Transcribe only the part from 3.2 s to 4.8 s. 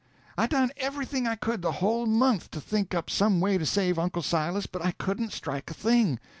way to save Uncle Silas,